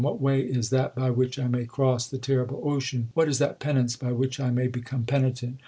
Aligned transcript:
What 0.01 0.19
way 0.19 0.39
is 0.41 0.71
that 0.71 0.95
by 0.95 1.11
which 1.11 1.37
I 1.37 1.45
may 1.47 1.65
cross 1.65 2.07
the 2.07 2.17
terrible 2.17 2.63
ocean? 2.67 3.09
What 3.13 3.27
is 3.29 3.37
that 3.37 3.59
penance 3.59 3.95
by 3.95 4.11
which 4.13 4.39
I 4.39 4.49
may 4.49 4.65
become 4.65 5.03
penitent 5.03 5.59